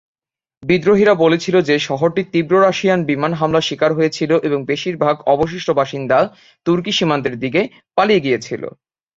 [0.63, 6.19] বিদ্রোহীরা বলেছিল যে শহরটি তীব্র রাশিয়ান বিমান হামলার শিকার হয়েছিল এবং বেশিরভাগ অবশিষ্ট বাসিন্দা
[6.65, 7.61] তুর্কি সীমান্তের দিকে
[7.97, 8.63] পালিয়ে গিয়েছিল।